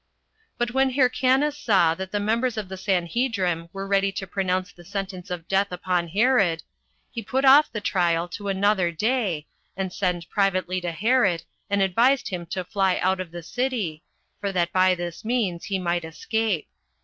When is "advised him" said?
11.83-12.47